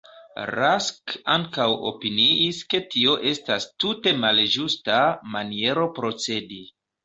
Rask 0.51 1.13
ankaŭ 1.33 1.67
opiniis 1.89 2.63
ke 2.73 2.81
tio 2.95 3.15
estas 3.35 3.69
tute 3.87 4.17
malĝusta 4.27 4.99
maniero 5.37 5.89
procedi. 6.03 6.63